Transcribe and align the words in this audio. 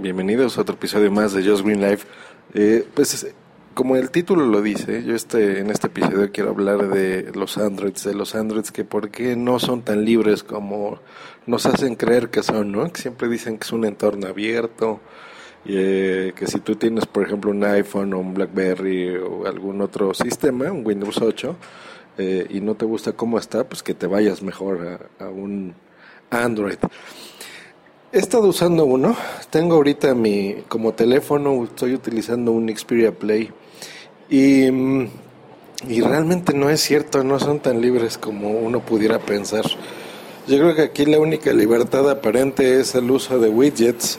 Bienvenidos 0.00 0.56
a 0.56 0.60
otro 0.60 0.76
episodio 0.76 1.10
más 1.10 1.32
de 1.32 1.42
Just 1.42 1.64
Green 1.64 1.80
Life. 1.80 2.06
Eh, 2.54 2.86
pues 2.94 3.34
como 3.74 3.96
el 3.96 4.12
título 4.12 4.46
lo 4.46 4.62
dice, 4.62 5.02
yo 5.02 5.16
este, 5.16 5.58
en 5.58 5.70
este 5.70 5.88
episodio 5.88 6.30
quiero 6.30 6.50
hablar 6.50 6.88
de 6.88 7.32
los 7.34 7.58
Androids, 7.58 8.04
de 8.04 8.14
los 8.14 8.36
Androids 8.36 8.70
que 8.70 8.84
por 8.84 9.10
qué 9.10 9.34
no 9.34 9.58
son 9.58 9.82
tan 9.82 10.04
libres 10.04 10.44
como 10.44 11.00
nos 11.46 11.66
hacen 11.66 11.96
creer 11.96 12.30
que 12.30 12.44
son, 12.44 12.70
¿no? 12.70 12.92
Que 12.92 13.00
siempre 13.00 13.28
dicen 13.28 13.58
que 13.58 13.64
es 13.64 13.72
un 13.72 13.84
entorno 13.84 14.28
abierto, 14.28 15.00
eh, 15.64 16.32
que 16.36 16.46
si 16.46 16.60
tú 16.60 16.76
tienes, 16.76 17.06
por 17.06 17.26
ejemplo, 17.26 17.50
un 17.50 17.64
iPhone 17.64 18.14
o 18.14 18.20
un 18.20 18.34
BlackBerry 18.34 19.16
o 19.16 19.48
algún 19.48 19.80
otro 19.80 20.14
sistema, 20.14 20.70
un 20.70 20.86
Windows 20.86 21.20
8, 21.20 21.56
eh, 22.18 22.46
y 22.50 22.60
no 22.60 22.76
te 22.76 22.84
gusta 22.84 23.14
cómo 23.14 23.36
está, 23.36 23.68
pues 23.68 23.82
que 23.82 23.94
te 23.94 24.06
vayas 24.06 24.42
mejor 24.42 25.10
a 25.18 25.28
un 25.28 25.74
Android. 26.30 26.78
He 28.10 28.20
estado 28.20 28.48
usando 28.48 28.86
uno, 28.86 29.14
tengo 29.50 29.74
ahorita 29.74 30.14
mi, 30.14 30.62
como 30.68 30.94
teléfono, 30.94 31.62
estoy 31.64 31.92
utilizando 31.92 32.52
un 32.52 32.74
Xperia 32.74 33.12
Play 33.12 33.50
y, 34.30 34.70
mm, 34.70 35.10
y 35.88 36.00
realmente 36.00 36.54
no 36.54 36.70
es 36.70 36.80
cierto, 36.80 37.22
no 37.22 37.38
son 37.38 37.60
tan 37.60 37.82
libres 37.82 38.16
como 38.16 38.48
uno 38.48 38.80
pudiera 38.80 39.18
pensar. 39.18 39.66
Yo 40.46 40.56
creo 40.56 40.74
que 40.74 40.82
aquí 40.84 41.04
la 41.04 41.18
única 41.18 41.52
libertad 41.52 42.08
aparente 42.08 42.80
es 42.80 42.94
el 42.94 43.10
uso 43.10 43.38
de 43.38 43.50
widgets 43.50 44.18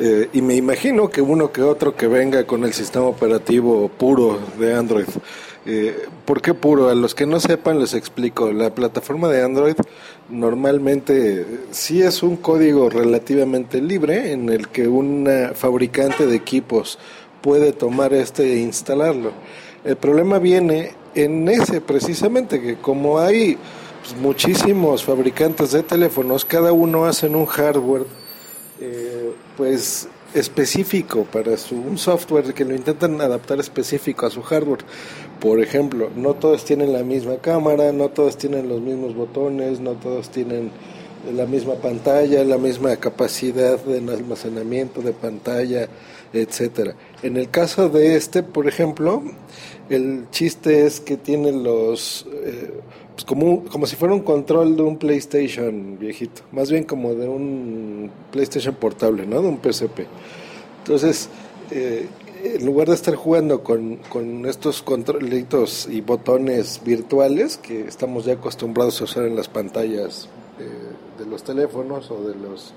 eh, 0.00 0.28
y 0.32 0.42
me 0.42 0.56
imagino 0.56 1.08
que 1.08 1.22
uno 1.22 1.52
que 1.52 1.62
otro 1.62 1.94
que 1.94 2.08
venga 2.08 2.44
con 2.48 2.64
el 2.64 2.72
sistema 2.72 3.04
operativo 3.06 3.88
puro 3.90 4.40
de 4.58 4.74
Android. 4.74 5.06
Eh, 5.66 6.06
¿Por 6.24 6.40
qué 6.40 6.54
puro? 6.54 6.88
A 6.88 6.94
los 6.94 7.14
que 7.14 7.26
no 7.26 7.38
sepan 7.40 7.78
les 7.78 7.94
explico. 7.94 8.50
La 8.52 8.74
plataforma 8.74 9.28
de 9.28 9.42
Android 9.42 9.74
normalmente 10.28 11.44
sí 11.70 12.02
es 12.02 12.22
un 12.22 12.36
código 12.36 12.88
relativamente 12.88 13.80
libre 13.80 14.32
en 14.32 14.48
el 14.48 14.68
que 14.68 14.88
un 14.88 15.28
fabricante 15.54 16.26
de 16.26 16.36
equipos 16.36 16.98
puede 17.42 17.72
tomar 17.72 18.12
este 18.14 18.54
e 18.54 18.60
instalarlo. 18.60 19.32
El 19.84 19.96
problema 19.96 20.38
viene 20.38 20.92
en 21.14 21.48
ese 21.48 21.80
precisamente, 21.80 22.60
que 22.60 22.76
como 22.76 23.18
hay 23.18 23.58
pues, 24.02 24.16
muchísimos 24.20 25.04
fabricantes 25.04 25.72
de 25.72 25.82
teléfonos, 25.82 26.44
cada 26.44 26.72
uno 26.72 27.04
hace 27.04 27.26
un 27.26 27.46
hardware 27.46 28.06
eh, 28.80 29.32
pues 29.56 30.08
específico 30.34 31.24
para 31.24 31.56
su 31.56 31.76
un 31.76 31.98
software 31.98 32.54
que 32.54 32.64
lo 32.64 32.74
intentan 32.74 33.20
adaptar 33.20 33.60
específico 33.60 34.26
a 34.26 34.30
su 34.30 34.42
hardware. 34.42 34.84
Por 35.40 35.60
ejemplo, 35.60 36.10
no 36.14 36.34
todos 36.34 36.64
tienen 36.64 36.92
la 36.92 37.02
misma 37.02 37.36
cámara, 37.38 37.92
no 37.92 38.10
todos 38.10 38.36
tienen 38.36 38.68
los 38.68 38.80
mismos 38.80 39.14
botones, 39.14 39.80
no 39.80 39.92
todos 39.92 40.30
tienen 40.30 40.70
la 41.34 41.46
misma 41.46 41.74
pantalla, 41.74 42.44
la 42.44 42.58
misma 42.58 42.96
capacidad 42.96 43.78
de 43.78 43.98
almacenamiento 43.98 45.02
de 45.02 45.12
pantalla, 45.12 45.88
etcétera. 46.32 46.94
En 47.22 47.36
el 47.36 47.50
caso 47.50 47.88
de 47.88 48.16
este, 48.16 48.42
por 48.42 48.66
ejemplo, 48.66 49.22
el 49.88 50.26
chiste 50.30 50.86
es 50.86 51.00
que 51.00 51.16
tiene 51.16 51.52
los 51.52 52.26
eh, 52.32 52.72
pues 53.14 53.24
como, 53.24 53.64
como 53.64 53.86
si 53.86 53.96
fuera 53.96 54.14
un 54.14 54.20
control 54.20 54.76
de 54.76 54.82
un 54.82 54.96
PlayStation 54.96 55.98
viejito, 55.98 56.42
más 56.52 56.70
bien 56.70 56.84
como 56.84 57.14
de 57.14 57.28
un 57.28 58.10
PlayStation 58.30 58.74
portable, 58.74 59.26
¿no? 59.26 59.42
De 59.42 59.48
un 59.48 59.58
PSP. 59.58 60.06
Entonces, 60.78 61.28
eh, 61.70 62.06
en 62.42 62.64
lugar 62.64 62.88
de 62.88 62.94
estar 62.94 63.14
jugando 63.14 63.62
con, 63.62 63.96
con 63.96 64.46
estos 64.46 64.80
controlitos 64.80 65.86
y 65.90 66.00
botones 66.00 66.80
virtuales 66.84 67.58
que 67.58 67.82
estamos 67.82 68.24
ya 68.24 68.34
acostumbrados 68.34 69.00
a 69.00 69.04
usar 69.04 69.26
en 69.26 69.36
las 69.36 69.48
pantallas 69.48 70.28
los 71.30 71.44
teléfonos 71.44 72.10
o 72.10 72.22
de 72.22 72.34
los 72.34 72.74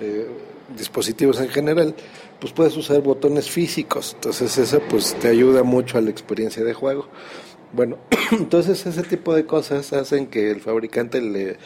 eh, 0.00 0.28
dispositivos 0.76 1.40
en 1.40 1.48
general, 1.48 1.94
pues 2.40 2.52
puedes 2.52 2.76
usar 2.76 3.00
botones 3.00 3.50
físicos. 3.50 4.14
Entonces 4.14 4.56
eso 4.58 4.80
pues 4.88 5.14
te 5.14 5.28
ayuda 5.28 5.62
mucho 5.62 5.98
a 5.98 6.00
la 6.00 6.10
experiencia 6.10 6.64
de 6.64 6.74
juego. 6.74 7.06
Bueno, 7.72 7.98
entonces 8.32 8.86
ese 8.86 9.02
tipo 9.02 9.34
de 9.34 9.44
cosas 9.44 9.92
hacen 9.92 10.26
que 10.28 10.50
el 10.50 10.60
fabricante 10.60 11.20
le, 11.20 11.56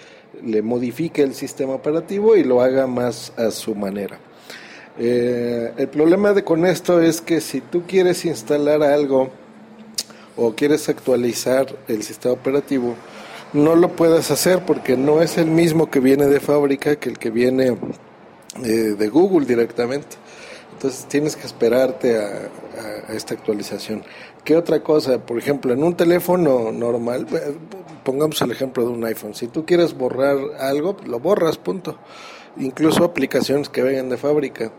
le 0.43 0.63
modifique 0.63 1.23
el 1.23 1.35
sistema 1.35 1.75
operativo 1.75 2.37
y 2.37 2.45
lo 2.45 2.61
haga 2.61 2.87
más 2.87 3.33
a 3.37 3.51
su 3.51 3.75
manera. 3.75 4.19
Eh, 4.99 5.73
el 5.77 5.89
problema 5.89 6.33
de, 6.33 6.45
con 6.45 6.67
esto 6.67 7.01
es 7.01 7.21
que 7.21 7.41
si 7.41 7.61
tú 7.61 7.85
quieres 7.87 8.25
instalar 8.25 8.83
algo 8.83 9.31
o 10.37 10.55
quieres 10.55 10.89
actualizar 10.89 11.67
el 11.89 12.03
sistema 12.03 12.35
operativo, 12.35 12.95
no 13.53 13.77
lo 13.77 13.89
puedes 13.91 14.31
hacer 14.31 14.65
porque 14.65 14.97
no 14.97 15.23
es 15.23 15.39
el 15.39 15.51
mismo 15.51 15.91
que 15.91 16.01
viene 16.01 16.27
de 16.27 16.41
fábrica 16.41 16.97
que 16.97 17.11
el 17.11 17.19
que 17.19 17.31
viene 17.31 17.77
eh, 18.65 18.69
de 18.99 19.09
Google 19.09 19.47
directamente. 19.47 20.17
Entonces 20.73 21.07
tienes 21.07 21.37
que 21.37 21.47
esperarte 21.47 22.19
a, 22.19 22.51
esta 23.11 23.35
actualización. 23.35 24.03
¿Qué 24.45 24.57
otra 24.57 24.83
cosa? 24.83 25.19
Por 25.19 25.39
ejemplo, 25.39 25.73
en 25.73 25.85
un 25.85 25.95
teléfono 25.95 26.73
normal, 26.73 27.27
pongamos 28.03 28.41
el 28.43 28.51
ejemplo 28.51 28.85
de 28.85 28.91
un 28.91 29.05
iPhone. 29.05 29.35
Si 29.35 29.47
tú 29.47 29.65
quieres 29.67 29.97
borrar 29.97 30.37
algo, 30.59 30.97
lo 31.07 31.21
borras, 31.21 31.59
punto. 31.59 31.99
Incluso 32.57 33.05
aplicaciones 33.05 33.69
que 33.69 33.83
vengan 33.83 34.09
de 34.09 34.17
fábrica. 34.17 34.73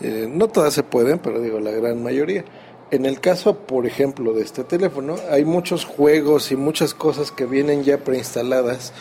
Eh, 0.00 0.28
no 0.30 0.48
todas 0.48 0.72
se 0.72 0.82
pueden, 0.82 1.18
pero 1.18 1.40
digo, 1.40 1.60
la 1.60 1.72
gran 1.72 2.02
mayoría. 2.02 2.44
En 2.92 3.06
el 3.06 3.20
caso, 3.20 3.56
por 3.56 3.86
ejemplo, 3.86 4.34
de 4.34 4.42
este 4.42 4.64
teléfono, 4.64 5.16
hay 5.30 5.46
muchos 5.46 5.86
juegos 5.86 6.52
y 6.52 6.56
muchas 6.56 6.92
cosas 6.92 7.32
que 7.32 7.46
vienen 7.46 7.84
ya 7.84 7.96
preinstaladas 7.96 8.92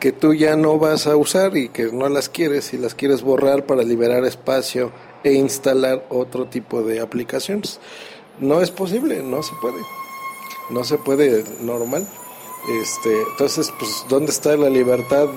que 0.00 0.10
tú 0.10 0.34
ya 0.34 0.56
no 0.56 0.80
vas 0.80 1.06
a 1.06 1.14
usar 1.14 1.56
y 1.56 1.68
que 1.68 1.84
no 1.92 2.08
las 2.08 2.28
quieres 2.28 2.74
y 2.74 2.76
las 2.76 2.96
quieres 2.96 3.22
borrar 3.22 3.64
para 3.64 3.84
liberar 3.84 4.24
espacio 4.24 4.90
e 5.22 5.34
instalar 5.34 6.04
otro 6.08 6.46
tipo 6.46 6.82
de 6.82 6.98
aplicaciones. 6.98 7.78
No 8.40 8.62
es 8.62 8.72
posible, 8.72 9.22
no 9.22 9.44
se 9.44 9.54
puede. 9.62 9.80
No 10.68 10.82
se 10.82 10.98
puede 10.98 11.44
normal. 11.60 12.04
Este, 12.68 13.22
entonces, 13.22 13.72
pues, 13.78 14.04
¿dónde 14.08 14.32
está 14.32 14.56
la 14.56 14.68
libertad 14.68 15.28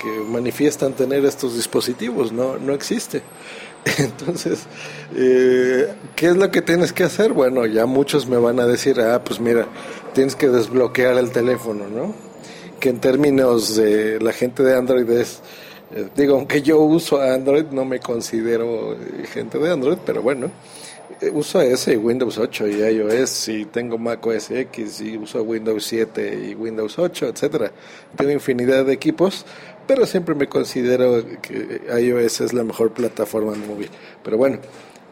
que 0.00 0.08
manifiestan 0.30 0.92
tener 0.92 1.24
estos 1.24 1.56
dispositivos? 1.56 2.30
No, 2.30 2.56
no 2.56 2.72
existe. 2.72 3.22
Entonces, 3.98 4.66
eh, 5.16 5.92
¿qué 6.14 6.26
es 6.26 6.36
lo 6.36 6.50
que 6.50 6.62
tienes 6.62 6.92
que 6.92 7.04
hacer? 7.04 7.32
Bueno, 7.32 7.66
ya 7.66 7.86
muchos 7.86 8.26
me 8.26 8.36
van 8.36 8.60
a 8.60 8.66
decir, 8.66 9.00
ah, 9.00 9.22
pues 9.24 9.40
mira, 9.40 9.66
tienes 10.14 10.36
que 10.36 10.48
desbloquear 10.48 11.16
el 11.16 11.30
teléfono, 11.30 11.88
¿no? 11.88 12.14
Que 12.80 12.90
en 12.90 13.00
términos 13.00 13.76
de 13.76 14.20
la 14.20 14.32
gente 14.32 14.62
de 14.62 14.76
Android 14.76 15.08
es, 15.10 15.40
eh, 15.94 16.08
digo, 16.16 16.36
aunque 16.36 16.62
yo 16.62 16.80
uso 16.80 17.20
Android, 17.20 17.66
no 17.70 17.84
me 17.84 18.00
considero 18.00 18.92
eh, 18.92 19.26
gente 19.32 19.58
de 19.58 19.72
Android, 19.72 19.98
pero 20.04 20.22
bueno, 20.22 20.50
uso 21.32 21.60
ese 21.60 21.96
Windows 21.96 22.38
8 22.38 22.68
y 22.68 22.82
iOS 22.82 23.48
y 23.48 23.64
tengo 23.64 23.98
Mac 23.98 24.24
OS 24.26 24.50
X 24.50 25.00
y 25.00 25.16
uso 25.16 25.42
Windows 25.42 25.84
7 25.84 26.48
y 26.50 26.54
Windows 26.54 26.98
8, 26.98 27.28
etcétera. 27.28 27.72
Tengo 28.16 28.30
infinidad 28.30 28.84
de 28.84 28.92
equipos, 28.92 29.44
pero 29.86 30.06
siempre 30.06 30.34
me 30.34 30.48
considero 30.48 31.24
que 31.42 31.82
iOS 32.00 32.40
es 32.42 32.52
la 32.52 32.64
mejor 32.64 32.92
plataforma 32.92 33.54
móvil. 33.54 33.90
Pero 34.22 34.36
bueno, 34.36 34.58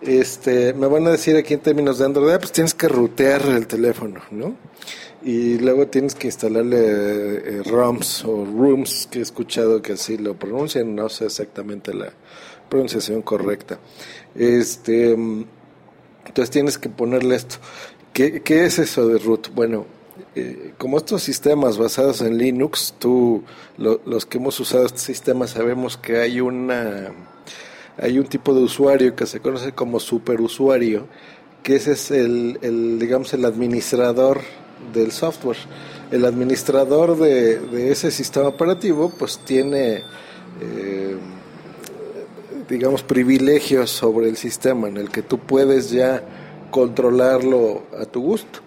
este, 0.01 0.73
me 0.75 0.87
van 0.87 1.07
a 1.07 1.11
decir 1.11 1.37
aquí 1.37 1.55
en 1.55 1.61
términos 1.61 1.99
de 1.99 2.05
Android, 2.05 2.33
ah, 2.33 2.39
pues 2.39 2.53
tienes 2.53 2.75
que 2.75 2.89
rutear 2.89 3.43
el 3.47 3.67
teléfono, 3.67 4.21
¿no? 4.31 4.55
y 5.27 5.59
luego 5.59 5.89
tienes 5.89 6.15
que 6.15 6.29
instalarle 6.29 6.79
eh, 6.79 7.63
ROMs 7.65 8.25
o 8.25 8.45
rooms 8.45 9.09
que 9.11 9.19
he 9.19 9.23
escuchado 9.23 9.83
que 9.83 9.95
así 9.95 10.19
lo 10.19 10.35
pronuncian, 10.35 10.95
no 10.95 11.09
sé 11.09 11.25
exactamente 11.25 11.93
la 11.93 12.13
pronunciación 12.69 13.23
correcta. 13.23 13.79
Este, 14.37 15.17
entonces 16.27 16.51
tienes 16.51 16.79
que 16.79 16.89
ponerle 16.89 17.37
esto. 17.37 17.57
¿Qué, 18.13 18.43
es 18.47 18.79
eso 18.79 19.07
de 19.09 19.19
root? 19.19 19.51
Bueno, 19.55 19.87
eh, 20.35 20.73
como 20.79 20.97
estos 20.97 21.23
sistemas 21.23 21.77
basados 21.77 22.23
en 22.23 22.39
Linux, 22.39 22.95
tú, 22.99 23.43
los 23.77 24.27
que 24.27 24.39
hemos 24.39 24.59
usado 24.59 24.87
este 24.87 25.01
sistema 25.01 25.47
sabemos 25.47 25.97
que 25.97 26.19
hay 26.19 26.41
una 26.41 27.13
hay 27.99 28.19
un 28.19 28.27
tipo 28.27 28.55
de 28.55 28.61
usuario 28.61 29.17
que 29.17 29.27
se 29.27 29.41
conoce 29.41 29.73
como 29.73 30.01
superusuario, 30.01 31.07
que 31.63 31.77
ese 31.77 31.93
es 31.93 32.11
el, 32.11 32.59
el 32.63 32.99
digamos 32.99 33.33
el 33.35 33.45
administrador 33.45 34.41
del 34.93 35.13
software. 35.13 35.57
El 36.11 36.25
administrador 36.25 37.19
de, 37.19 37.91
ese 37.91 38.11
sistema 38.11 38.49
operativo 38.49 39.13
pues 39.19 39.39
tiene, 39.45 40.03
eh, 40.61 40.96
digamos, 42.69 43.03
privilegios 43.03 43.91
sobre 43.91 44.29
el 44.29 44.37
sistema 44.37 44.89
en 44.89 44.97
el 44.97 45.11
que 45.11 45.23
tú 45.23 45.39
puedes 45.39 45.91
ya 45.91 46.23
controlarlo 46.71 47.85
a 47.99 48.05
tu 48.07 48.23
gusto, 48.23 48.61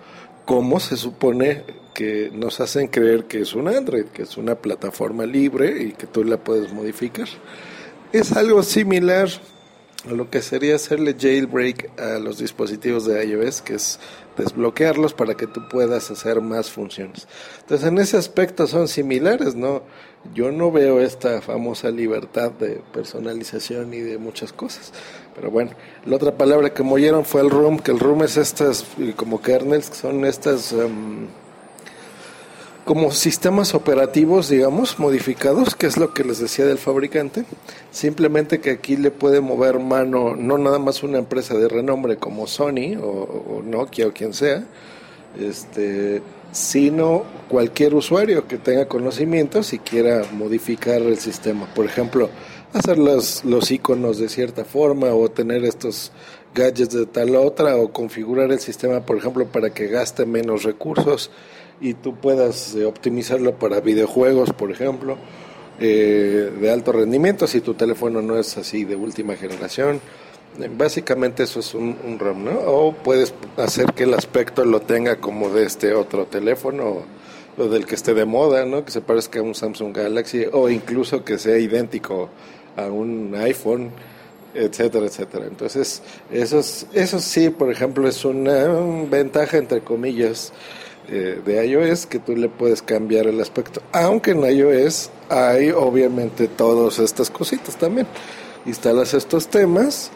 como 0.45 0.79
se 0.79 0.97
supone 0.97 1.63
que 1.93 2.31
nos 2.33 2.59
hacen 2.61 2.87
creer 2.87 3.25
que 3.25 3.41
es 3.41 3.53
un 3.53 3.67
Android, 3.67 4.05
que 4.05 4.23
es 4.23 4.37
una 4.37 4.55
plataforma 4.55 5.25
libre 5.25 5.83
y 5.83 5.91
que 5.91 6.07
tú 6.07 6.23
la 6.23 6.37
puedes 6.37 6.71
modificar. 6.71 7.27
Es 8.13 8.31
algo 8.31 8.63
similar 8.63 9.29
lo 10.11 10.29
que 10.29 10.41
sería 10.41 10.75
hacerle 10.75 11.15
jailbreak 11.19 11.99
a 11.99 12.19
los 12.19 12.37
dispositivos 12.37 13.05
de 13.05 13.25
iOS, 13.25 13.61
que 13.61 13.75
es 13.75 13.99
desbloquearlos 14.37 15.13
para 15.13 15.35
que 15.35 15.47
tú 15.47 15.67
puedas 15.69 16.11
hacer 16.11 16.41
más 16.41 16.69
funciones. 16.69 17.27
Entonces, 17.61 17.87
en 17.87 17.97
ese 17.97 18.17
aspecto 18.17 18.67
son 18.67 18.87
similares, 18.87 19.55
¿no? 19.55 19.83
Yo 20.33 20.51
no 20.51 20.71
veo 20.71 20.99
esta 20.99 21.41
famosa 21.41 21.91
libertad 21.91 22.51
de 22.51 22.81
personalización 22.93 23.93
y 23.93 23.99
de 23.99 24.17
muchas 24.17 24.51
cosas. 24.51 24.91
Pero 25.35 25.51
bueno, 25.51 25.71
la 26.05 26.15
otra 26.15 26.37
palabra 26.37 26.73
que 26.73 26.83
mollieron 26.83 27.23
fue 27.23 27.41
el 27.41 27.49
room, 27.49 27.79
que 27.79 27.91
el 27.91 27.99
room 27.99 28.23
es 28.23 28.35
estas 28.37 28.85
como 29.15 29.41
kernels, 29.41 29.89
que 29.89 29.95
son 29.95 30.25
estas 30.25 30.73
em, 30.73 31.27
como 32.89 33.11
sistemas 33.11 33.75
operativos, 33.75 34.49
digamos, 34.49 34.97
modificados, 34.97 35.75
que 35.75 35.85
es 35.85 35.97
lo 35.97 36.11
que 36.11 36.23
les 36.23 36.39
decía 36.39 36.65
del 36.65 36.79
fabricante. 36.79 37.45
Simplemente 37.91 38.61
que 38.61 38.71
aquí 38.71 38.97
le 38.97 39.11
puede 39.11 39.41
mover 39.41 39.77
mano 39.77 40.35
no 40.35 40.57
nada 40.57 40.79
más 40.79 41.03
una 41.03 41.19
empresa 41.19 41.53
de 41.53 41.67
renombre 41.67 42.17
como 42.17 42.47
Sony 42.47 42.97
o, 42.99 43.61
Nokia 43.63 44.07
o 44.07 44.11
quien 44.11 44.33
sea, 44.33 44.63
este, 45.39 46.23
sino 46.51 47.25
cualquier 47.47 47.93
usuario 47.93 48.47
que 48.47 48.57
tenga 48.57 48.87
conocimientos 48.87 49.71
y 49.73 49.77
quiera 49.77 50.23
modificar 50.33 50.99
el 50.99 51.19
sistema. 51.19 51.71
Por 51.75 51.85
ejemplo, 51.85 52.31
hacer 52.73 52.97
los, 52.97 53.45
los 53.45 53.69
iconos 53.69 54.17
de 54.17 54.29
cierta 54.29 54.65
forma 54.65 55.13
o 55.13 55.29
tener 55.29 55.63
estos 55.63 56.11
gadgets 56.55 56.95
de 56.95 57.05
tal 57.05 57.35
otra 57.35 57.75
o 57.75 57.91
configurar 57.91 58.51
el 58.51 58.59
sistema, 58.59 59.01
por 59.01 59.15
ejemplo, 59.15 59.45
para 59.45 59.69
que 59.69 59.85
gaste 59.85 60.25
menos 60.25 60.63
recursos 60.63 61.29
y 61.81 61.93
tú 61.93 62.15
puedas 62.15 62.75
eh, 62.75 62.85
optimizarlo 62.85 63.55
para 63.55 63.79
videojuegos, 63.79 64.51
por 64.53 64.71
ejemplo, 64.71 65.17
eh, 65.79 66.51
de 66.59 66.71
alto 66.71 66.91
rendimiento, 66.91 67.47
si 67.47 67.61
tu 67.61 67.73
teléfono 67.73 68.21
no 68.21 68.37
es 68.37 68.57
así 68.57 68.85
de 68.85 68.95
última 68.95 69.35
generación. 69.35 70.01
Eh, 70.59 70.69
básicamente 70.75 71.43
eso 71.43 71.61
es 71.61 71.73
un, 71.73 71.95
un 72.05 72.19
RAM, 72.19 72.43
¿no? 72.43 72.59
O 72.65 72.93
puedes 72.93 73.33
hacer 73.57 73.93
que 73.93 74.03
el 74.03 74.13
aspecto 74.13 74.65
lo 74.65 74.81
tenga 74.81 75.17
como 75.17 75.49
de 75.49 75.65
este 75.65 75.93
otro 75.93 76.25
teléfono, 76.25 77.03
o 77.57 77.67
del 77.67 77.85
que 77.85 77.95
esté 77.95 78.13
de 78.13 78.25
moda, 78.25 78.65
¿no? 78.65 78.85
Que 78.85 78.91
se 78.91 79.01
parezca 79.01 79.39
a 79.39 79.43
un 79.43 79.55
Samsung 79.55 79.95
Galaxy, 79.95 80.45
o 80.51 80.69
incluso 80.69 81.23
que 81.23 81.37
sea 81.37 81.57
idéntico 81.57 82.29
a 82.77 82.85
un 82.85 83.35
iPhone, 83.35 83.91
etcétera, 84.53 85.05
etcétera. 85.05 85.45
Entonces, 85.45 86.01
eso, 86.31 86.59
eso 86.93 87.19
sí, 87.19 87.49
por 87.49 87.71
ejemplo, 87.71 88.07
es 88.07 88.23
una 88.25 88.67
ventaja, 89.09 89.57
entre 89.57 89.81
comillas, 89.81 90.53
eh, 91.11 91.41
de 91.43 91.65
iOS 91.65 92.05
que 92.05 92.19
tú 92.19 92.35
le 92.35 92.49
puedes 92.49 92.81
cambiar 92.81 93.27
el 93.27 93.41
aspecto. 93.41 93.81
Aunque 93.91 94.31
en 94.31 94.43
iOS 94.43 95.09
hay 95.29 95.71
obviamente 95.71 96.47
todas 96.47 96.99
estas 96.99 97.29
cositas 97.29 97.75
también. 97.77 98.07
Instalas 98.65 99.13
estos 99.13 99.47
temas 99.47 100.11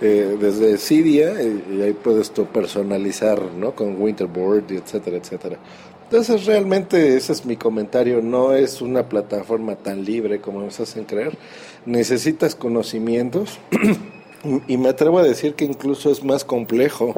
eh, 0.00 0.36
desde 0.38 0.76
Cydia 0.76 1.32
y, 1.42 1.80
ahí 1.80 1.92
puedes 1.92 2.30
tú 2.30 2.46
personalizar 2.46 3.40
¿no? 3.56 3.74
con 3.74 4.00
Winterboard, 4.00 4.70
etcétera, 4.70 5.16
etcétera. 5.16 5.58
Entonces 6.04 6.44
realmente 6.44 7.16
ese 7.16 7.32
es 7.32 7.46
mi 7.46 7.56
comentario, 7.56 8.20
no 8.20 8.52
es 8.52 8.82
una 8.82 9.08
plataforma 9.08 9.76
tan 9.76 10.04
libre 10.04 10.40
como 10.40 10.60
nos 10.60 10.78
hacen 10.78 11.04
creer. 11.04 11.38
Necesitas 11.86 12.54
conocimientos 12.54 13.58
y 14.68 14.76
me 14.76 14.90
atrevo 14.90 15.18
a 15.20 15.22
decir 15.22 15.54
que 15.54 15.64
incluso 15.64 16.10
es 16.10 16.22
más 16.22 16.44
complejo 16.44 17.14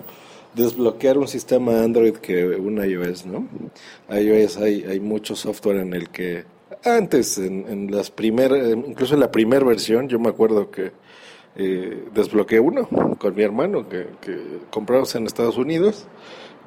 desbloquear 0.57 1.19
un 1.19 1.29
sistema 1.29 1.83
Android 1.83 2.15
que 2.15 2.47
un 2.47 2.83
iOS, 2.83 3.27
¿no? 3.27 3.47
iOS 4.11 4.57
hay, 4.57 4.85
hay 4.85 5.01
mucho 5.01 5.37
software 5.37 5.77
en 5.77 5.93
el 5.93 6.09
que 6.09 6.45
antes, 6.83 7.39
en, 7.39 7.91
las 7.91 8.11
primeras, 8.11 8.71
incluso 8.71 9.15
en 9.15 9.21
la 9.21 9.31
primera 9.31 9.65
versión, 9.65 10.09
yo 10.09 10.19
me 10.19 10.31
acuerdo 10.31 10.71
que 10.71 10.93
eh, 11.57 12.05
desbloqueé 12.15 12.59
uno 12.61 12.89
con 13.19 13.35
mi 13.35 13.43
hermano 13.43 13.89
que, 13.89 14.07
que 14.21 14.39
compramos 14.71 15.15
en 15.15 15.27
Estados 15.27 15.59
Unidos 15.59 16.07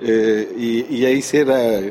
eh, 0.02 0.86
y, 0.90 1.06
ahí 1.06 1.22
sí 1.22 1.38
era 1.38 1.82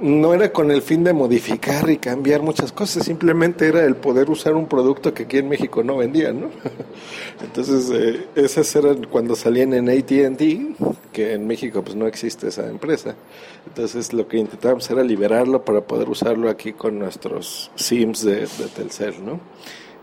no 0.00 0.34
era 0.34 0.50
con 0.50 0.70
el 0.70 0.82
fin 0.82 1.04
de 1.04 1.12
modificar 1.12 1.88
y 1.90 1.98
cambiar 1.98 2.42
muchas 2.42 2.72
cosas, 2.72 3.04
simplemente 3.04 3.68
era 3.68 3.84
el 3.84 3.96
poder 3.96 4.30
usar 4.30 4.54
un 4.54 4.66
producto 4.66 5.12
que 5.12 5.24
aquí 5.24 5.38
en 5.38 5.48
México 5.48 5.82
no 5.82 5.98
vendían, 5.98 6.40
¿no? 6.40 6.50
Entonces, 7.44 7.90
eh, 7.92 8.26
esas 8.34 8.74
eran 8.74 9.04
cuando 9.04 9.36
salían 9.36 9.74
en 9.74 9.88
AT&T, 9.88 10.74
que 11.12 11.34
en 11.34 11.46
México 11.46 11.82
pues 11.82 11.96
no 11.96 12.06
existe 12.06 12.48
esa 12.48 12.66
empresa. 12.66 13.14
Entonces, 13.66 14.12
lo 14.12 14.26
que 14.26 14.38
intentábamos 14.38 14.90
era 14.90 15.02
liberarlo 15.02 15.64
para 15.64 15.82
poder 15.82 16.08
usarlo 16.08 16.48
aquí 16.48 16.72
con 16.72 16.98
nuestros 16.98 17.70
SIMs 17.76 18.24
de, 18.24 18.40
de 18.40 18.68
Telcel, 18.74 19.24
¿no? 19.24 19.40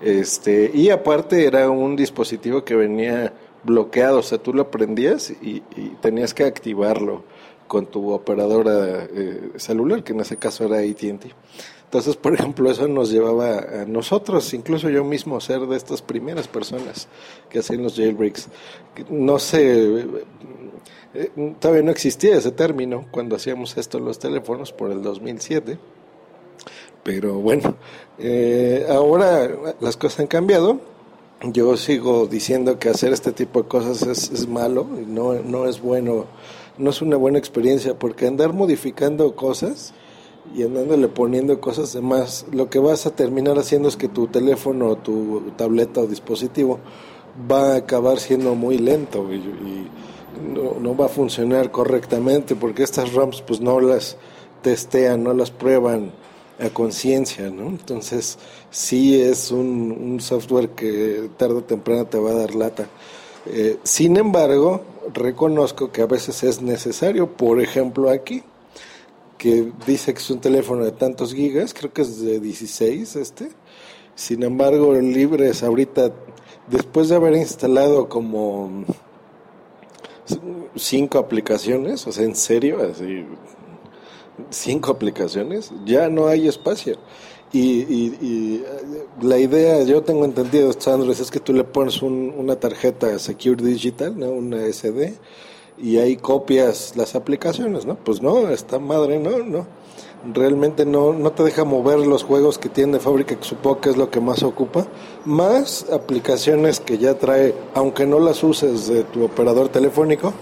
Este, 0.02 0.72
y 0.74 0.90
aparte 0.90 1.46
era 1.46 1.70
un 1.70 1.96
dispositivo 1.96 2.64
que 2.64 2.76
venía 2.76 3.34
bloqueado, 3.66 4.20
o 4.20 4.24
sea, 4.24 4.38
tú 4.38 4.54
lo 4.54 4.72
prendías 4.72 5.32
y 5.42 5.62
tenías 6.02 6.34
que 6.34 6.44
activarlo 6.44 7.24
con 7.68 7.88
tu 7.88 8.12
operadora 8.12 9.08
eh, 9.12 9.52
celular, 9.58 10.04
que 10.04 10.14
en 10.14 10.22
ese 10.22 10.38
caso 10.38 10.66
era 10.66 10.78
ATT. 10.78 11.26
Entonces, 11.86 12.16
por 12.16 12.34
ejemplo, 12.34 12.70
eso 12.70 12.88
nos 12.88 13.10
llevaba 13.10 13.58
a 13.58 13.86
nosotros, 13.86 14.54
incluso 14.54 14.90
yo 14.90 15.04
mismo, 15.04 15.40
ser 15.40 15.62
de 15.62 15.78
estas 15.78 16.02
primeras 16.02 16.48
personas 16.48 17.08
que 17.50 17.60
hacían 17.60 17.84
los 17.84 17.96
jailbreaks. 17.96 18.50
No 19.10 19.40
sé, 19.40 20.06
eh, 21.14 21.56
todavía 21.60 21.84
no 21.84 21.92
existía 21.92 22.36
ese 22.36 22.52
término 22.52 23.06
cuando 23.12 23.36
hacíamos 23.36 23.78
esto 23.78 23.98
en 23.98 24.06
los 24.06 24.20
teléfonos 24.20 24.74
por 24.74 24.92
el 24.92 25.02
2007. 25.02 25.78
Pero 27.04 27.36
bueno, 27.36 27.76
eh, 28.18 28.86
ahora 28.90 29.50
las 29.80 29.96
cosas 29.96 30.22
han 30.22 30.28
cambiado. 30.28 30.80
Yo 31.44 31.76
sigo 31.78 32.28
diciendo 32.28 32.80
que 32.80 32.90
hacer 32.90 33.14
este 33.14 33.32
tipo 33.32 33.64
de 33.64 33.68
cosas 33.68 34.02
es, 34.04 34.32
es 34.32 34.48
malo, 34.48 34.88
no, 35.08 35.34
no 35.34 35.68
es 35.68 35.82
bueno 35.82 36.26
no 36.78 36.90
es 36.90 37.02
una 37.02 37.18
buena 37.18 37.40
experiencia 37.40 37.98
porque 37.98 38.28
andar 38.28 38.54
modificando 38.54 39.36
cosas 39.36 39.94
y 40.56 40.64
andándole 40.64 41.08
poniendo 41.08 41.60
cosas 41.60 41.94
de 41.94 42.02
más, 42.02 42.46
lo 42.52 42.70
que 42.70 42.80
vas 42.80 43.06
a 43.06 43.16
terminar 43.16 43.58
haciendo 43.58 43.88
es 43.88 43.98
que 43.98 44.08
tu 44.08 44.28
teléfono, 44.28 44.96
tu 44.98 45.52
tableta 45.58 46.02
o 46.02 46.08
dispositivo 46.08 46.80
va 47.50 47.74
a 47.74 47.78
acabar 47.78 48.20
siendo 48.20 48.56
muy 48.56 48.78
lento 48.78 49.34
y, 49.34 49.90
no, 50.54 50.98
va 50.98 51.06
a 51.06 51.10
funcionar 51.10 51.72
correctamente 51.72 52.56
porque 52.56 52.84
estas 52.84 53.14
ROMs 53.14 53.42
pues 53.42 53.62
no 53.62 53.80
las 53.80 54.18
testean, 54.62 55.24
no 55.24 55.34
las 55.34 55.50
prueban 55.50 56.12
a 56.60 56.70
conciencia, 56.70 57.50
¿no? 57.50 57.68
Entonces 57.68 58.38
sí 58.70 59.22
es 59.22 59.52
un, 59.52 60.20
software 60.22 60.70
que 60.70 61.30
tarde 61.38 61.56
o 61.56 61.64
temprano 61.64 62.06
te 62.06 62.18
va 62.18 62.32
a 62.32 62.36
dar 62.36 62.56
lata. 62.56 62.88
Eh, 63.48 63.78
sin 63.84 64.18
embargo, 64.18 64.82
reconozco 65.14 65.92
que 65.92 66.02
a 66.02 66.06
veces 66.08 66.44
es 66.44 66.62
necesario, 66.62 67.32
por 67.32 67.62
ejemplo 67.62 68.10
aquí, 68.10 68.44
que 69.38 69.72
dice 69.86 70.14
que 70.14 70.20
es 70.20 70.30
un 70.30 70.40
teléfono 70.40 70.86
de 70.86 70.92
tantos 70.92 71.34
gigas, 71.34 71.74
creo 71.74 71.92
que 71.92 72.02
es 72.02 72.22
de 72.22 72.40
16 72.40 73.16
este, 73.18 73.50
sin 74.16 74.44
embargo 74.44 74.94
libres 74.94 75.62
ahorita, 75.62 76.12
después 76.68 77.10
de 77.10 77.16
haber 77.16 77.36
instalado 77.36 78.08
como 78.08 78.86
cinco 80.76 81.20
aplicaciones, 81.20 82.08
o 82.08 82.12
sea, 82.12 82.24
en 82.24 82.36
serio, 82.36 82.80
así, 82.82 83.26
cinco 84.50 84.92
aplicaciones, 84.92 85.72
ya 85.86 86.10
no 86.10 86.28
hay 86.28 86.48
espacio. 86.48 86.98
Y, 87.54 87.62
y, 87.62 88.64
la 89.22 89.38
idea, 89.38 89.84
yo 89.84 90.04
tengo 90.04 90.26
entendido, 90.26 90.72
Android, 90.88 91.18
es 91.18 91.32
que 91.32 91.40
tú 91.40 91.54
le 91.54 91.64
pones 91.64 92.02
una 92.02 92.58
tarjeta 92.58 93.18
Secure 93.18 93.64
Digital, 93.64 94.20
¿no? 94.20 94.28
una 94.30 94.66
SD, 94.66 95.14
y 95.78 95.98
ahí 95.98 96.18
copias 96.18 96.96
las 96.96 97.16
aplicaciones, 97.16 97.86
¿no? 97.86 97.96
Pues 97.96 98.22
no, 98.22 98.50
esta 98.50 98.80
madre 98.80 99.20
no, 99.20 99.40
no. 99.40 99.68
Realmente 100.34 100.86
no, 100.86 101.14
no 101.14 101.32
te 101.32 101.44
deja 101.44 101.64
mover 101.66 102.00
los 102.00 102.24
juegos 102.24 102.58
que 102.58 102.68
tiene 102.68 103.00
fábrica, 103.00 103.36
que 103.36 103.46
supongo 103.46 103.80
que 103.80 103.90
es 103.92 103.98
lo 103.98 104.10
que 104.10 104.20
más 104.20 104.42
ocupa, 104.44 104.88
más 105.24 105.86
aplicaciones 105.92 106.80
que 106.80 106.98
ya 106.98 107.18
trae, 107.20 107.54
aunque 107.74 108.06
no 108.06 108.20
las 108.20 108.44
uses 108.44 108.88
de 108.88 109.04
tu 109.04 109.24
operador 109.24 109.70
telefónico, 109.70 110.34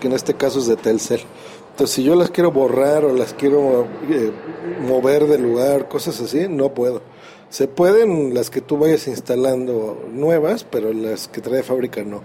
que 0.00 0.06
en 0.06 0.12
este 0.12 0.34
caso 0.34 0.60
es 0.60 0.66
de 0.66 0.76
Telcel. 0.76 1.20
Entonces, 1.72 1.96
si 1.96 2.04
yo 2.04 2.14
las 2.16 2.30
quiero 2.30 2.52
borrar 2.52 3.02
o 3.06 3.16
las 3.16 3.32
quiero 3.32 3.86
eh, 4.10 4.30
mover 4.86 5.26
de 5.26 5.38
lugar, 5.38 5.88
cosas 5.88 6.20
así, 6.20 6.46
no 6.46 6.74
puedo. 6.74 7.00
Se 7.48 7.66
pueden 7.66 8.34
las 8.34 8.50
que 8.50 8.60
tú 8.60 8.76
vayas 8.76 9.08
instalando 9.08 10.04
nuevas, 10.12 10.64
pero 10.64 10.92
las 10.92 11.28
que 11.28 11.40
trae 11.40 11.62
fábrica 11.62 12.02
no. 12.04 12.22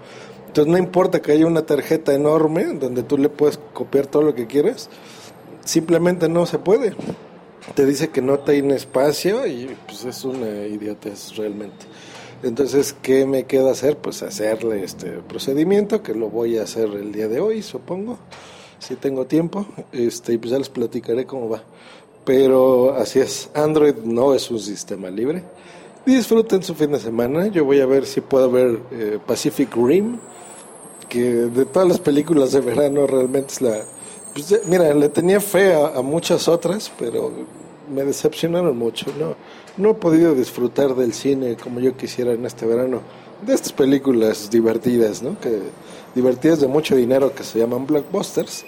Entonces, 0.47 0.69
no 0.69 0.77
importa 0.77 1.21
que 1.21 1.31
haya 1.31 1.47
una 1.47 1.65
tarjeta 1.65 2.13
enorme 2.13 2.65
donde 2.73 3.03
tú 3.03 3.17
le 3.17 3.29
puedes 3.29 3.57
copiar 3.73 4.07
todo 4.07 4.21
lo 4.21 4.35
que 4.35 4.47
quieras, 4.47 4.89
simplemente 5.63 6.27
no 6.27 6.45
se 6.45 6.59
puede. 6.59 6.93
Te 7.73 7.85
dice 7.85 8.09
que 8.09 8.21
no 8.21 8.39
tiene 8.39 8.75
espacio 8.75 9.47
y 9.47 9.73
pues 9.85 10.03
es 10.03 10.25
una 10.25 10.65
idiotez 10.65 11.37
realmente. 11.37 11.85
Entonces, 12.43 12.93
¿qué 13.01 13.25
me 13.25 13.45
queda 13.45 13.71
hacer? 13.71 13.95
Pues 13.97 14.23
hacerle 14.23 14.83
este 14.83 15.07
procedimiento, 15.25 16.03
que 16.03 16.13
lo 16.13 16.29
voy 16.29 16.57
a 16.57 16.63
hacer 16.63 16.89
el 16.89 17.13
día 17.13 17.29
de 17.29 17.39
hoy, 17.39 17.61
supongo 17.61 18.19
si 18.79 18.95
tengo 18.95 19.25
tiempo, 19.25 19.65
este, 19.91 20.37
pues 20.39 20.51
ya 20.51 20.57
les 20.57 20.69
platicaré 20.69 21.25
cómo 21.25 21.49
va. 21.49 21.63
Pero 22.25 22.93
así 22.95 23.19
es, 23.19 23.49
Android 23.53 23.95
no 24.03 24.33
es 24.33 24.51
un 24.51 24.59
sistema 24.59 25.09
libre 25.09 25.43
Disfruten 26.07 26.63
su 26.63 26.73
fin 26.73 26.93
de 26.93 27.01
semana. 27.01 27.47
Yo 27.47 27.65
voy 27.65 27.81
a 27.81 27.85
ver 27.85 28.05
si 28.05 28.21
puedo 28.21 28.49
ver 28.49 28.79
eh, 28.91 29.19
Pacific 29.27 29.75
Rim, 29.75 30.19
que 31.09 31.21
de 31.21 31.65
todas 31.65 31.85
las 31.85 31.99
películas 31.99 32.53
de 32.53 32.61
verano 32.61 33.05
realmente 33.05 33.51
es 33.51 33.61
la... 33.61 33.81
Pues, 34.31 34.61
mira, 34.67 34.93
le 34.93 35.09
tenía 35.09 35.41
fe 35.41 35.73
a, 35.73 36.01
muchas 36.01 36.47
otras, 36.47 36.89
pero 36.97 37.33
me 37.93 38.05
decepcionaron 38.05 38.77
mucho. 38.77 39.07
No, 39.19 39.35
no 39.75 39.89
he 39.91 39.93
podido 39.95 40.33
disfrutar 40.33 40.95
del 40.95 41.11
cine 41.11 41.57
como 41.57 41.81
yo 41.81 41.97
quisiera 41.97 42.31
en 42.31 42.45
este 42.45 42.65
verano. 42.65 43.01
De 43.45 43.53
estas 43.53 43.73
películas 43.73 44.49
divertidas, 44.49 45.21
¿no? 45.21 45.37
Que, 45.41 45.59
divertidas 46.17 46.59
de 46.59 46.67
mucho 46.67 46.95
dinero 46.95 47.33
que 47.33 47.43
se 47.43 47.59
llaman 47.59 47.87
blockbusters. 47.87 48.65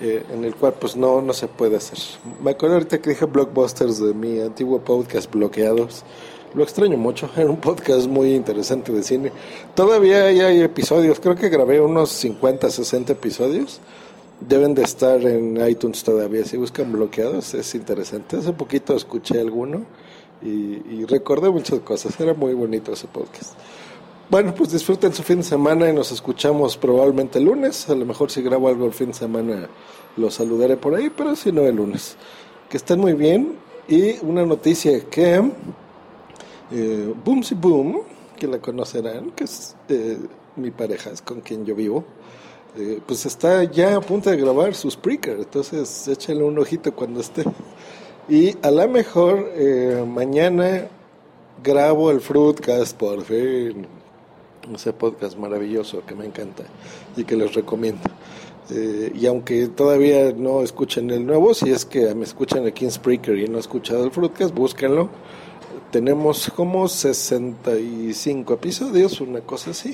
Eh, 0.00 0.24
en 0.32 0.44
el 0.44 0.56
cual 0.56 0.74
pues 0.80 0.96
no, 0.96 1.22
no 1.22 1.32
se 1.32 1.46
puede 1.46 1.76
hacer. 1.76 1.98
Me 2.42 2.50
acuerdo 2.50 2.74
ahorita 2.74 3.00
que 3.00 3.10
dije 3.10 3.24
blockbusters 3.24 4.00
de 4.00 4.12
mi 4.12 4.40
antiguo 4.40 4.80
podcast 4.80 5.32
bloqueados 5.32 6.04
lo 6.54 6.62
extraño 6.62 6.96
mucho, 6.98 7.30
era 7.36 7.48
un 7.48 7.56
podcast 7.56 8.06
muy 8.06 8.34
interesante 8.34 8.92
de 8.92 9.02
cine. 9.02 9.32
Todavía 9.74 10.24
hay, 10.24 10.60
episodios, 10.60 11.20
creo 11.20 11.34
que 11.34 11.48
grabé 11.48 11.80
unos 11.80 12.10
50, 12.10 12.70
60 12.70 13.12
episodios. 13.12 13.80
Deben 14.40 14.74
de 14.74 14.82
estar 14.82 15.24
en 15.24 15.64
iTunes 15.68 16.02
todavía, 16.02 16.44
si 16.44 16.56
buscan 16.56 16.90
bloqueados, 16.90 17.54
es 17.54 17.74
interesante. 17.76 18.36
Hace 18.36 18.52
poquito 18.52 18.96
escuché 18.96 19.40
alguno 19.40 19.84
y, 20.42 21.04
recordé 21.04 21.48
muchas 21.48 21.78
cosas, 21.80 22.18
era 22.18 22.34
muy 22.34 22.52
bonito 22.52 22.92
ese 22.92 23.06
podcast. 23.06 23.52
Bueno, 24.32 24.54
pues 24.54 24.72
disfruten 24.72 25.12
su 25.12 25.22
fin 25.22 25.36
de 25.36 25.42
semana 25.42 25.90
y 25.90 25.92
nos 25.92 26.10
escuchamos 26.10 26.78
probablemente 26.78 27.38
el 27.38 27.44
lunes. 27.44 27.90
A 27.90 27.94
lo 27.94 28.06
mejor 28.06 28.30
si 28.30 28.40
grabo 28.40 28.66
algo 28.66 28.86
el 28.86 28.94
fin 28.94 29.08
de 29.08 29.12
semana 29.12 29.68
lo 30.16 30.30
saludaré 30.30 30.78
por 30.78 30.94
ahí, 30.94 31.10
pero 31.14 31.36
si 31.36 31.52
no 31.52 31.60
el 31.60 31.76
lunes. 31.76 32.16
Que 32.70 32.78
estén 32.78 32.98
muy 32.98 33.12
bien. 33.12 33.58
Y 33.88 34.16
una 34.24 34.46
noticia 34.46 35.04
que 35.10 35.34
eh, 36.70 37.14
Boomsy 37.22 37.54
Boom, 37.56 38.04
que 38.38 38.46
la 38.46 38.58
conocerán, 38.58 39.32
que 39.32 39.44
es 39.44 39.76
eh, 39.90 40.16
mi 40.56 40.70
pareja, 40.70 41.10
es 41.10 41.20
con 41.20 41.42
quien 41.42 41.66
yo 41.66 41.74
vivo, 41.74 42.02
eh, 42.78 43.00
pues 43.06 43.26
está 43.26 43.64
ya 43.64 43.96
a 43.96 44.00
punto 44.00 44.30
de 44.30 44.38
grabar 44.38 44.74
su 44.74 44.90
Spreaker, 44.90 45.40
entonces 45.40 46.08
échale 46.08 46.42
un 46.42 46.58
ojito 46.58 46.94
cuando 46.94 47.20
esté. 47.20 47.44
Y 48.30 48.56
a 48.62 48.70
lo 48.70 48.88
mejor 48.88 49.50
eh, 49.52 50.02
mañana 50.08 50.88
grabo 51.62 52.10
el 52.10 52.22
Fruitcast 52.22 52.96
por 52.96 53.24
fin, 53.24 53.86
ese 54.74 54.92
podcast 54.92 55.36
maravilloso 55.36 56.04
que 56.06 56.14
me 56.14 56.26
encanta 56.26 56.64
y 57.16 57.24
que 57.24 57.36
les 57.36 57.54
recomiendo. 57.54 58.02
y 58.70 59.26
aunque 59.26 59.66
todavía 59.68 60.32
no 60.32 60.62
escuchen 60.62 61.10
el 61.10 61.26
nuevo, 61.26 61.52
si 61.52 61.70
es 61.70 61.84
que 61.84 62.14
me 62.14 62.24
escuchan 62.24 62.66
aquí 62.66 62.84
en 62.84 62.90
Spreaker 62.90 63.36
y 63.36 63.46
no 63.46 63.54
han 63.54 63.60
escuchado 63.60 64.04
el 64.04 64.10
Fruitcast, 64.10 64.54
búsquenlo 64.54 65.10
tenemos 65.92 66.50
como 66.56 66.88
65 66.88 68.54
episodios, 68.54 69.20
una 69.20 69.42
cosa 69.42 69.70
así. 69.70 69.92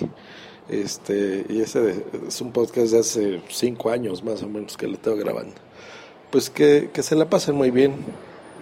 Este, 0.68 1.44
y 1.48 1.60
ese 1.60 2.04
es 2.26 2.40
un 2.40 2.52
podcast 2.52 2.92
de 2.92 2.98
hace 3.00 3.42
5 3.48 3.90
años 3.90 4.22
más 4.22 4.42
o 4.42 4.48
menos 4.48 4.76
que 4.76 4.86
le 4.86 4.96
tengo 4.96 5.16
grabando. 5.16 5.54
Pues 6.30 6.50
que, 6.50 6.90
que 6.92 7.02
se 7.02 7.16
la 7.16 7.28
pasen 7.28 7.56
muy 7.56 7.70
bien. 7.70 7.96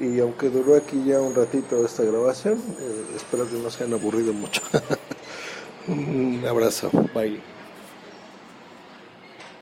Y 0.00 0.18
aunque 0.20 0.48
duró 0.48 0.76
aquí 0.76 1.02
ya 1.06 1.20
un 1.20 1.34
ratito 1.34 1.84
esta 1.84 2.04
grabación, 2.04 2.54
eh, 2.80 3.04
espero 3.14 3.48
que 3.48 3.56
no 3.56 3.70
se 3.70 3.84
hayan 3.84 3.98
aburrido 3.98 4.32
mucho. 4.32 4.62
un 5.88 6.44
abrazo, 6.46 6.90
bye. 7.14 7.55